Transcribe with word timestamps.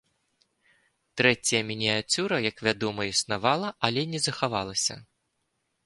Трэцяя 1.19 1.61
мініяцюра, 1.69 2.41
як 2.49 2.57
вядома, 2.69 3.01
існавала, 3.13 3.69
але 3.91 4.01
не 4.15 4.27
захавалася. 4.29 5.03